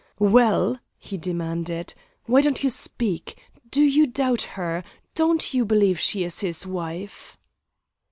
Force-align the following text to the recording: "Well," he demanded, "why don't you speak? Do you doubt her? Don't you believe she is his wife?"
"Well," 0.17 0.79
he 0.97 1.15
demanded, 1.15 1.93
"why 2.25 2.41
don't 2.41 2.63
you 2.63 2.71
speak? 2.71 3.39
Do 3.69 3.83
you 3.83 4.07
doubt 4.07 4.41
her? 4.57 4.83
Don't 5.13 5.53
you 5.53 5.63
believe 5.63 5.99
she 5.99 6.23
is 6.23 6.39
his 6.39 6.65
wife?" 6.65 7.37